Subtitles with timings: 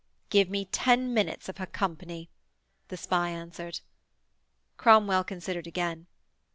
[0.31, 2.31] 'Give me ten minutes of her company,'
[2.87, 3.81] the spy answered.
[4.75, 6.07] Cromwell considered again.